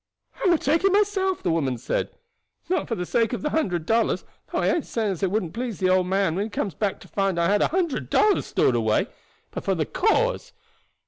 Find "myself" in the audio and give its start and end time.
0.91-1.43